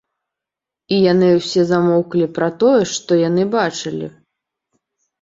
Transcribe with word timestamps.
І 0.97 0.99
яны 1.11 1.29
ўсе 1.41 1.61
замоўклі 1.73 2.31
пра 2.39 2.49
тое, 2.65 2.83
што 2.95 3.23
яны 3.29 3.49
бачылі. 3.61 4.15